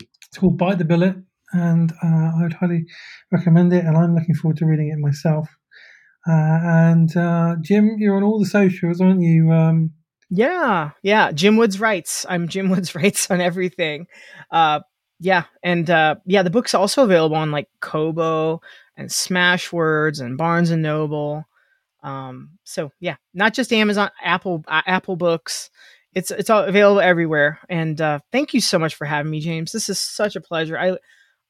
[0.00, 1.16] it's called Bite the Bullet,
[1.52, 2.86] and uh, I would highly
[3.30, 3.84] recommend it.
[3.84, 5.48] And I'm looking forward to reading it myself.
[6.28, 9.52] Uh, and uh, Jim, you're on all the socials, aren't you?
[9.52, 9.92] Um,
[10.28, 11.30] yeah, yeah.
[11.32, 12.26] Jim Woods writes.
[12.28, 14.06] I'm Jim Woods writes on everything.
[14.50, 14.80] Uh,
[15.20, 18.60] yeah, and uh, yeah, the book's also available on like Kobo
[18.96, 21.44] and Smashwords and Barnes and Noble.
[22.06, 25.70] Um, so yeah, not just Amazon, Apple, uh, Apple Books.
[26.14, 27.58] It's it's all available everywhere.
[27.68, 29.72] And uh, thank you so much for having me, James.
[29.72, 30.78] This is such a pleasure.
[30.78, 30.96] I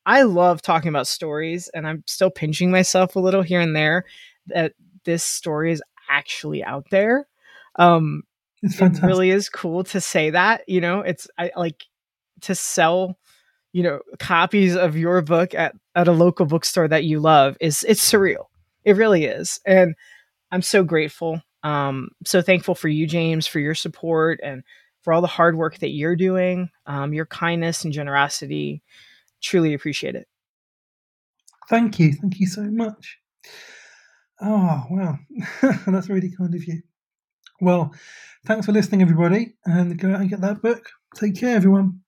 [0.06, 4.06] I love talking about stories, and I'm still pinching myself a little here and there
[4.46, 4.72] that
[5.04, 7.28] this story is actually out there.
[7.76, 8.22] Um,
[8.62, 9.04] it's fantastic.
[9.04, 10.66] It really is cool to say that.
[10.66, 11.84] You know, it's I like
[12.42, 13.18] to sell,
[13.72, 17.84] you know, copies of your book at at a local bookstore that you love is
[17.86, 18.46] it's surreal.
[18.84, 19.94] It really is, and
[20.56, 21.42] I'm so grateful.
[21.64, 24.62] Um, so thankful for you, James, for your support and
[25.02, 26.70] for all the hard work that you're doing.
[26.86, 28.82] Um, your kindness and generosity,
[29.42, 30.26] truly appreciate it.
[31.68, 33.18] Thank you, thank you so much.
[34.40, 35.18] Oh wow,
[35.86, 36.80] that's really kind of you.
[37.60, 37.94] Well,
[38.46, 40.88] thanks for listening, everybody, and go out and get that book.
[41.16, 42.00] Take care, everyone.